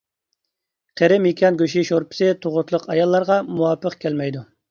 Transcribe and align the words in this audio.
قېرى 1.01 1.19
مېكىيان 1.25 1.59
گۆشى 1.59 1.83
شورپىسى 1.91 2.31
تۇغۇتلۇق 2.45 2.89
ئاياللارغا 2.95 3.39
مۇۋاپىق 3.51 4.01
كەلمەيدۇ. 4.07 4.45